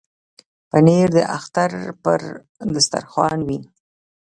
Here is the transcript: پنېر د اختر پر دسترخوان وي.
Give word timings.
پنېر 0.69 1.07
د 1.15 1.17
اختر 1.37 1.71
پر 2.03 2.19
دسترخوان 2.73 3.39
وي. 3.47 3.59